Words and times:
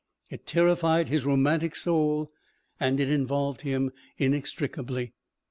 It 0.31 0.47
terrified 0.47 1.09
his 1.09 1.27
romantic 1.27 1.75
soul 1.75 2.31
and 2.79 2.99
it 2.99 3.11
involved 3.11 3.61
him 3.61 3.91
inextricably. 4.17 5.13